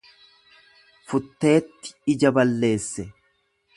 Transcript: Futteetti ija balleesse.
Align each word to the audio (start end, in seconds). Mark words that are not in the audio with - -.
Futteetti 1.11 1.93
ija 2.15 2.33
balleesse. 2.39 3.07